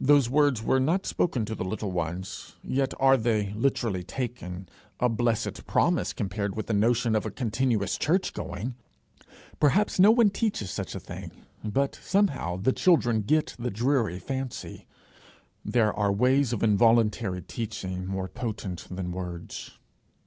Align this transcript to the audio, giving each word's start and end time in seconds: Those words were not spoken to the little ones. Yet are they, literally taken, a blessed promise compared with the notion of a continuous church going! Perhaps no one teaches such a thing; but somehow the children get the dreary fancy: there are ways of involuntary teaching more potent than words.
Those 0.00 0.30
words 0.30 0.62
were 0.62 0.80
not 0.80 1.04
spoken 1.04 1.44
to 1.44 1.54
the 1.54 1.66
little 1.66 1.92
ones. 1.92 2.54
Yet 2.64 2.94
are 2.98 3.18
they, 3.18 3.52
literally 3.52 4.02
taken, 4.02 4.70
a 4.98 5.10
blessed 5.10 5.66
promise 5.66 6.14
compared 6.14 6.56
with 6.56 6.66
the 6.66 6.72
notion 6.72 7.14
of 7.14 7.26
a 7.26 7.30
continuous 7.30 7.98
church 7.98 8.32
going! 8.32 8.74
Perhaps 9.60 9.98
no 10.00 10.10
one 10.12 10.30
teaches 10.30 10.70
such 10.70 10.94
a 10.94 10.98
thing; 10.98 11.30
but 11.62 12.00
somehow 12.02 12.56
the 12.56 12.72
children 12.72 13.20
get 13.20 13.54
the 13.58 13.70
dreary 13.70 14.18
fancy: 14.18 14.86
there 15.62 15.92
are 15.92 16.10
ways 16.10 16.54
of 16.54 16.62
involuntary 16.62 17.42
teaching 17.42 18.06
more 18.06 18.28
potent 18.28 18.86
than 18.90 19.12
words. 19.12 19.72